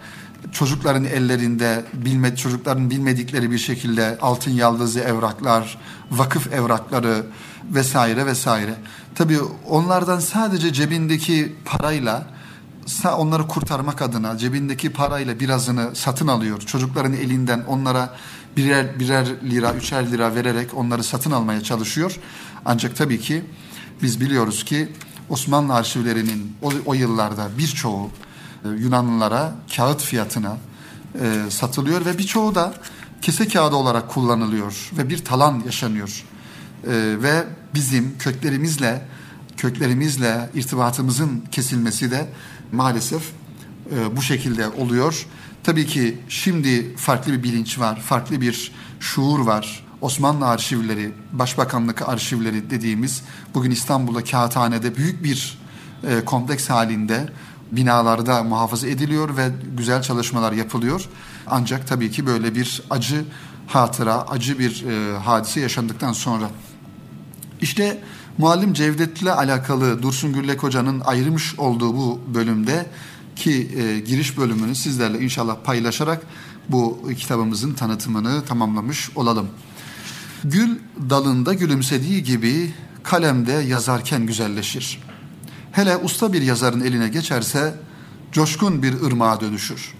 [0.52, 5.78] çocukların ellerinde bilme, çocukların bilmedikleri bir şekilde altın yaldızlı evraklar,
[6.10, 7.26] vakıf evrakları
[7.70, 8.74] vesaire vesaire.
[9.14, 12.26] Tabii onlardan sadece cebindeki parayla
[13.18, 16.60] onları kurtarmak adına cebindeki parayla birazını satın alıyor.
[16.60, 18.14] Çocukların elinden onlara
[18.56, 22.18] birer birer lira, üçer lira vererek onları satın almaya çalışıyor.
[22.64, 23.44] Ancak tabii ki
[24.02, 24.88] Biz biliyoruz ki
[25.28, 28.10] Osmanlı arşivlerinin o, o yıllarda birçoğu
[28.64, 30.56] e, Yunanlılara kağıt fiyatına
[31.20, 32.74] e, satılıyor ve birçoğu da
[33.22, 36.24] kese kağıdı olarak kullanılıyor ve bir talan yaşanıyor.
[36.86, 37.44] E, ve
[37.74, 39.02] bizim köklerimizle
[39.56, 42.26] köklerimizle irtibatımızın kesilmesi de
[42.72, 43.22] maalesef
[43.94, 45.26] e, bu şekilde oluyor.
[45.64, 49.84] Tabii ki şimdi farklı bir bilinç var, farklı bir şuur var.
[50.00, 53.22] Osmanlı arşivleri, Başbakanlık arşivleri dediğimiz
[53.54, 55.58] bugün İstanbul'da Kağıthane'de büyük bir
[56.08, 57.28] e, kompleks halinde
[57.72, 61.08] binalarda muhafaza ediliyor ve güzel çalışmalar yapılıyor.
[61.46, 63.24] Ancak tabii ki böyle bir acı
[63.66, 66.50] hatıra, acı bir e, hadise yaşandıktan sonra.
[67.64, 68.00] İşte
[68.38, 72.86] Muallim Cevdet'le alakalı Dursun Güllek Hoca'nın ayırmış olduğu bu bölümde
[73.36, 76.26] ki e, giriş bölümünü sizlerle inşallah paylaşarak
[76.68, 79.48] bu kitabımızın tanıtımını tamamlamış olalım.
[80.44, 80.78] Gül
[81.10, 85.02] dalında gülümsediği gibi kalemde yazarken güzelleşir.
[85.72, 87.74] Hele usta bir yazarın eline geçerse
[88.32, 89.94] coşkun bir ırmağa dönüşür.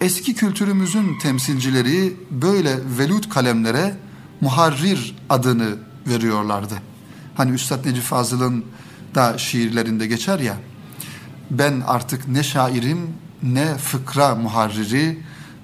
[0.00, 3.96] Eski kültürümüzün temsilcileri böyle velut kalemlere
[4.40, 6.89] muharrir adını veriyorlardı.
[7.34, 8.64] Hani Üstad Necip Fazıl'ın
[9.14, 10.56] da şiirlerinde geçer ya,
[11.50, 12.98] ben artık ne şairim
[13.42, 15.18] ne fıkra muharriri,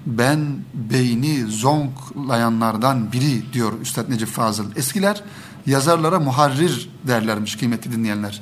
[0.05, 0.39] ben
[0.73, 4.75] beyni zonklayanlardan biri diyor Üstad Necip Fazıl.
[4.75, 5.23] Eskiler
[5.65, 8.41] yazarlara muharrir derlermiş kıymetli dinleyenler.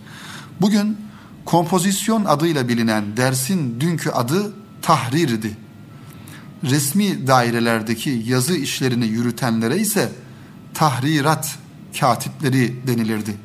[0.61, 0.97] Bugün
[1.45, 5.57] kompozisyon adıyla bilinen dersin dünkü adı tahrirdi.
[6.63, 10.11] Resmi dairelerdeki yazı işlerini yürütenlere ise
[10.73, 11.57] tahrirat
[11.99, 13.37] katipleri denilirdi.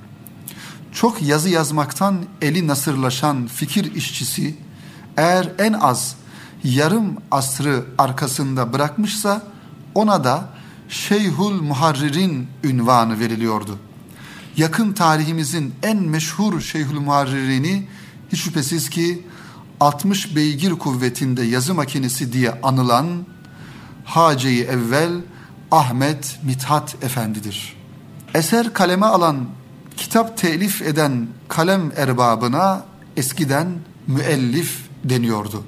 [0.93, 4.55] Çok yazı yazmaktan eli nasırlaşan fikir işçisi
[5.17, 6.17] eğer en az
[6.65, 9.43] yarım asrı arkasında bırakmışsa
[9.95, 10.49] ona da
[10.89, 13.79] Şeyhul Muharrir'in ünvanı veriliyordu.
[14.57, 17.89] Yakın tarihimizin en meşhur Şeyhül Muharrir'ini
[18.33, 19.27] hiç şüphesiz ki
[19.81, 23.07] 60 beygir kuvvetinde yazı makinesi diye anılan
[24.05, 25.13] Hace-i Evvel
[25.71, 27.80] Ahmet Mithat Efendidir.
[28.35, 29.47] Eser kaleme alan,
[29.97, 32.85] kitap telif eden kalem erbabına
[33.16, 33.69] eskiden
[34.07, 35.64] müellif deniyordu.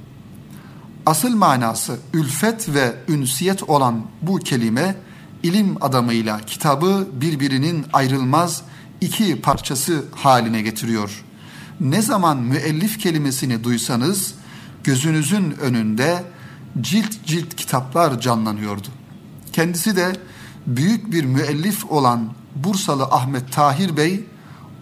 [1.07, 4.97] Asıl manası ülfet ve ünsiyet olan bu kelime
[5.43, 8.63] ilim adamıyla kitabı birbirinin ayrılmaz
[9.01, 11.25] iki parçası haline getiriyor.
[11.81, 14.35] Ne zaman müellif kelimesini duysanız
[14.85, 16.25] gözünüzün önünde
[16.81, 18.89] cilt cilt kitaplar canlanıyordu.
[19.53, 20.13] Kendisi de
[20.67, 24.25] büyük bir müellif olan Bursalı Ahmet Tahir Bey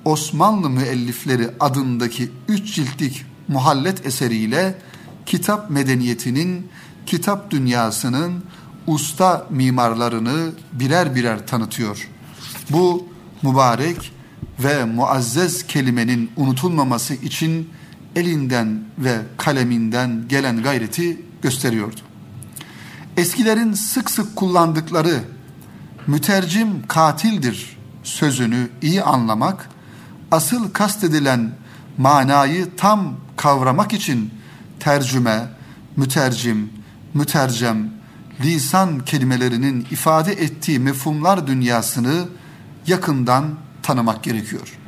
[0.05, 4.79] Osmanlı müellifleri adındaki üç ciltlik muhallet eseriyle
[5.27, 6.69] kitap medeniyetinin,
[7.07, 8.45] kitap dünyasının
[8.87, 12.09] usta mimarlarını birer birer tanıtıyor.
[12.71, 13.07] Bu
[13.43, 14.13] mübarek
[14.59, 17.71] ve muazzez kelimenin unutulmaması için
[18.17, 22.01] elinden ve kaleminden gelen gayreti gösteriyordu.
[23.17, 25.21] Eskilerin sık sık kullandıkları
[26.11, 29.69] mütercim katildir sözünü iyi anlamak,
[30.31, 31.53] asıl kastedilen
[31.99, 34.31] manayı tam kavramak için
[34.81, 35.49] tercüme,
[35.97, 36.71] mütercim,
[37.15, 37.91] mütercem,
[38.41, 42.29] lisan kelimelerinin ifade ettiği mefhumlar dünyasını
[42.87, 43.45] yakından
[43.83, 44.79] tanımak gerekiyor.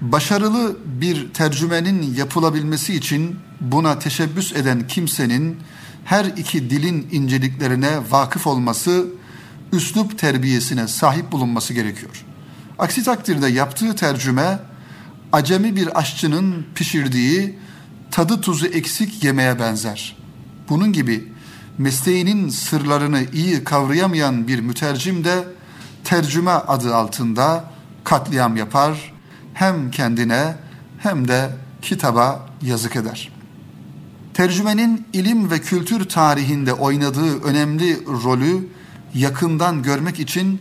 [0.00, 5.58] Başarılı bir tercümenin yapılabilmesi için buna teşebbüs eden kimsenin
[6.04, 9.19] her iki dilin inceliklerine vakıf olması,
[9.72, 12.24] üslup terbiyesine sahip bulunması gerekiyor.
[12.78, 14.58] Aksi takdirde yaptığı tercüme
[15.32, 17.58] acemi bir aşçının pişirdiği
[18.10, 20.16] tadı tuzu eksik yemeğe benzer.
[20.68, 21.32] Bunun gibi
[21.78, 25.44] mesleğinin sırlarını iyi kavrayamayan bir mütercim de
[26.04, 27.64] tercüme adı altında
[28.04, 29.12] katliam yapar.
[29.54, 30.54] Hem kendine
[30.98, 31.50] hem de
[31.82, 33.32] kitaba yazık eder.
[34.34, 38.68] Tercümenin ilim ve kültür tarihinde oynadığı önemli rolü
[39.14, 40.60] yakından görmek için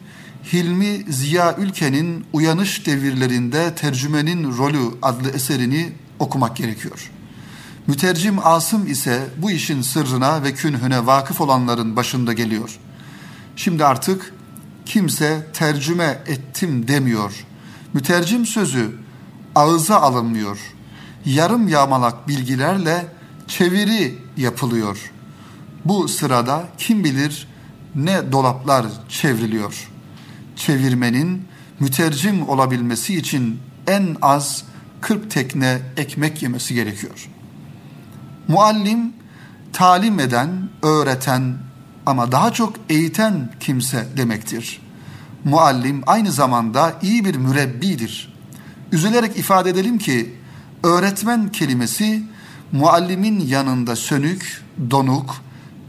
[0.53, 7.11] Hilmi Ziya Ülke'nin Uyanış Devirlerinde Tercümenin Rolü adlı eserini okumak gerekiyor.
[7.87, 12.79] Mütercim Asım ise bu işin sırrına ve künhüne vakıf olanların başında geliyor.
[13.55, 14.33] Şimdi artık
[14.85, 17.45] kimse tercüme ettim demiyor.
[17.93, 18.91] Mütercim sözü
[19.55, 20.57] ağıza alınmıyor.
[21.25, 23.05] Yarım yamalak bilgilerle
[23.47, 25.11] çeviri yapılıyor.
[25.85, 27.47] Bu sırada kim bilir
[27.95, 29.89] ne dolaplar çevriliyor.
[30.55, 31.45] Çevirmenin
[31.79, 34.63] mütercim olabilmesi için en az
[35.01, 37.39] 40 tekne ekmek yemesi gerekiyor.''
[38.49, 39.13] Muallim
[39.73, 41.57] talim eden, öğreten
[42.05, 44.81] ama daha çok eğiten kimse demektir.
[45.43, 48.33] Muallim aynı zamanda iyi bir mürebbidir.
[48.91, 50.35] Üzülerek ifade edelim ki
[50.83, 52.23] öğretmen kelimesi
[52.71, 55.35] muallimin yanında sönük, donuk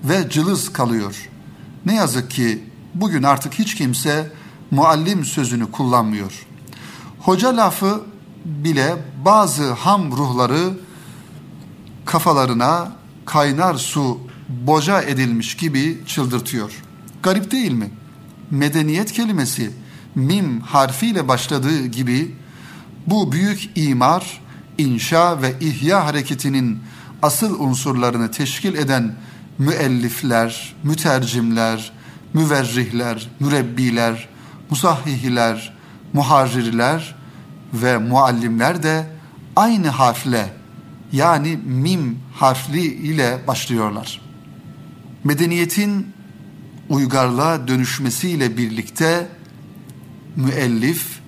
[0.05, 1.30] ve cılız kalıyor.
[1.87, 2.65] Ne yazık ki
[2.95, 4.33] bugün artık hiç kimse
[4.71, 6.47] muallim sözünü kullanmıyor.
[7.19, 8.01] Hoca lafı
[8.45, 10.71] bile bazı ham ruhları
[12.05, 12.93] kafalarına
[13.27, 14.19] kaynar su
[14.49, 16.83] boca edilmiş gibi çıldırtıyor.
[17.23, 17.91] Garip değil mi?
[18.51, 19.71] Medeniyet kelimesi
[20.15, 22.35] mim harfiyle başladığı gibi
[23.07, 24.41] bu büyük imar,
[24.79, 26.79] inşa ve ihya hareketinin
[27.23, 29.15] asıl unsurlarını teşkil eden
[29.61, 31.93] müellifler, mütercimler,
[32.35, 34.29] müverrihler, mürebbiler,
[34.71, 35.75] musahhihiler,
[36.13, 37.15] muharrirler
[37.73, 39.07] ve muallimler de
[39.57, 40.53] aynı harfle
[41.13, 44.21] yani mim harfli ile başlıyorlar.
[45.25, 46.13] Medeniyetin
[46.89, 49.29] uygarlığa dönüşmesiyle birlikte
[50.37, 51.21] müellif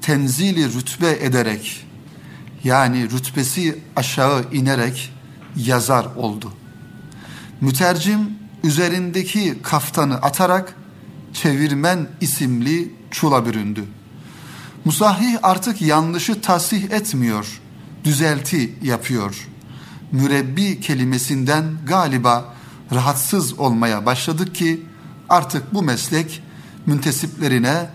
[0.00, 1.86] tenzili rütbe ederek
[2.64, 5.12] yani rütbesi aşağı inerek
[5.56, 6.52] yazar oldu.
[7.60, 8.18] Mütercim
[8.64, 10.74] üzerindeki kaftanı atarak
[11.32, 13.84] çevirmen isimli çula büründü.
[14.84, 17.60] Musahih artık yanlışı tasih etmiyor,
[18.04, 19.48] düzelti yapıyor.
[20.12, 22.54] Mürebbi kelimesinden galiba
[22.94, 24.86] rahatsız olmaya başladık ki
[25.28, 26.42] artık bu meslek
[26.86, 27.90] müntesiplerine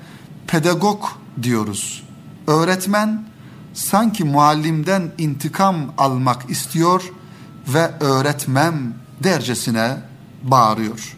[0.48, 1.04] pedagog
[1.44, 2.04] diyoruz.
[2.48, 3.26] Öğretmen
[3.74, 7.04] sanki muallimden intikam almak istiyor
[7.68, 9.98] ve öğretmem dercesine
[10.44, 11.18] bağırıyor.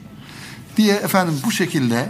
[0.78, 2.10] Diye efendim bu şekilde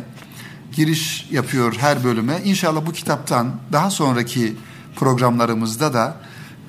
[0.71, 2.41] giriş yapıyor her bölüme.
[2.43, 4.55] İnşallah bu kitaptan daha sonraki
[4.95, 6.17] programlarımızda da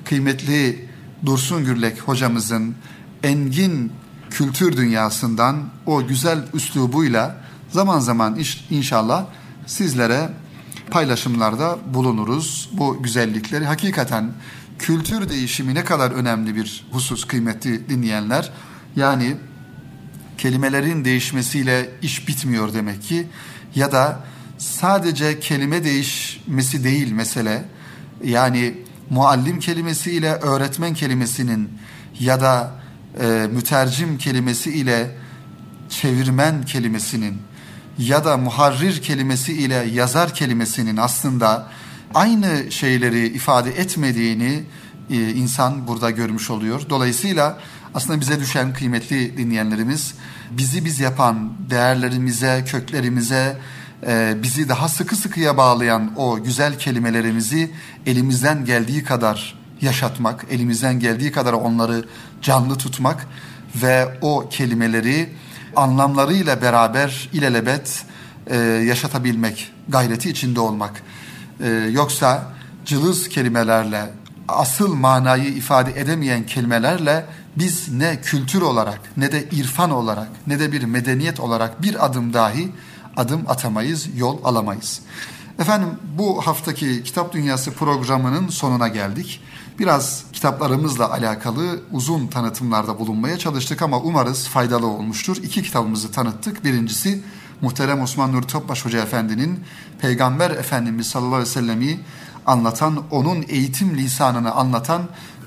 [0.05, 0.89] kıymetli
[1.25, 2.75] Dursun Gürlek hocamızın
[3.23, 3.91] engin
[4.29, 7.37] kültür dünyasından o güzel üslubuyla
[7.71, 9.25] zaman zaman inşallah
[9.65, 10.29] sizlere
[10.91, 12.69] paylaşımlarda bulunuruz.
[12.73, 14.33] Bu güzellikleri hakikaten
[14.79, 18.51] kültür değişimi ne kadar önemli bir husus kıymetli dinleyenler.
[18.95, 19.35] Yani
[20.37, 23.27] kelimelerin değişmesiyle iş bitmiyor demek ki
[23.75, 24.19] ya da
[24.57, 27.65] sadece kelime değişmesi değil mesele.
[28.23, 28.73] Yani
[29.09, 31.69] muallim kelimesi ile öğretmen kelimesinin
[32.19, 32.71] ya da
[33.21, 35.15] e, mütercim kelimesi ile
[35.89, 37.37] çevirmen kelimesinin
[37.97, 41.67] ya da muharrir kelimesi ile yazar kelimesinin aslında
[42.13, 44.63] aynı şeyleri ifade etmediğini
[45.09, 46.81] e, insan burada görmüş oluyor.
[46.89, 47.59] Dolayısıyla
[47.95, 50.13] aslında bize düşen kıymetli dinleyenlerimiz
[50.51, 53.57] bizi biz yapan değerlerimize, köklerimize,
[54.07, 57.71] e, bizi daha sıkı sıkıya bağlayan o güzel kelimelerimizi
[58.05, 62.05] elimizden geldiği kadar yaşatmak, elimizden geldiği kadar onları
[62.41, 63.27] canlı tutmak
[63.75, 65.29] ve o kelimeleri
[65.75, 68.05] anlamlarıyla beraber ilelebet
[68.47, 71.01] e, yaşatabilmek, gayreti içinde olmak.
[71.63, 72.43] E, yoksa
[72.85, 74.09] cılız kelimelerle,
[74.47, 77.25] asıl manayı ifade edemeyen kelimelerle
[77.57, 82.33] biz ne kültür olarak ne de irfan olarak ne de bir medeniyet olarak bir adım
[82.33, 82.71] dahi
[83.17, 85.01] adım atamayız, yol alamayız.
[85.59, 89.41] Efendim bu haftaki Kitap Dünyası programının sonuna geldik.
[89.79, 95.37] Biraz kitaplarımızla alakalı uzun tanıtımlarda bulunmaya çalıştık ama umarız faydalı olmuştur.
[95.43, 96.63] İki kitabımızı tanıttık.
[96.63, 97.23] Birincisi
[97.61, 99.59] Muhterem Osman Nuri Topbaş Hoca Efendi'nin
[100.01, 101.99] Peygamber Efendimiz sallallahu aleyhi ve sellemi
[102.45, 105.01] anlatan, onun eğitim lisanını anlatan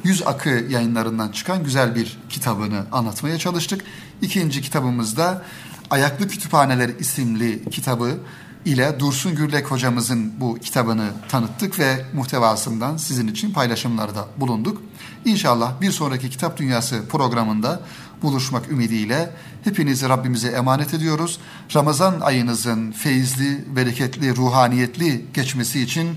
[0.05, 3.85] Yüz Akı yayınlarından çıkan güzel bir kitabını anlatmaya çalıştık.
[4.23, 5.45] İkinci kitabımızda
[5.91, 8.19] Ayaklı Kütüphaneler isimli kitabı
[8.65, 14.83] ile Dursun Gürlek hocamızın bu kitabını tanıttık ve muhtevasından sizin için paylaşımlarda bulunduk.
[15.25, 17.81] İnşallah bir sonraki Kitap Dünyası programında
[18.23, 19.31] buluşmak ümidiyle
[19.65, 21.39] hepinizi Rabbimize emanet ediyoruz.
[21.75, 26.09] Ramazan ayınızın feyizli, bereketli, ruhaniyetli geçmesi için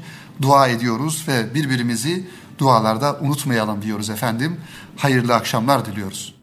[0.41, 2.27] dua ediyoruz ve birbirimizi
[2.61, 4.59] dualarda unutmayalım diyoruz efendim.
[4.97, 6.40] Hayırlı akşamlar diliyoruz.